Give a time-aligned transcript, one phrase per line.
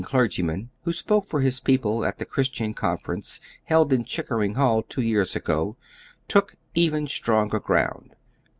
[0.01, 0.17] 147
[0.49, 4.81] clergyman, who spoke for hie people at the Christian Con ference held in Chickering Hall
[4.81, 5.77] two years ago,
[6.27, 8.15] took even stronger ground.